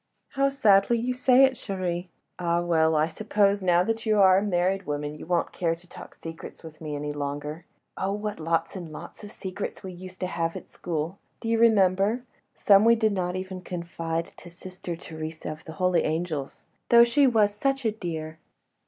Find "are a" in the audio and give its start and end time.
4.19-4.41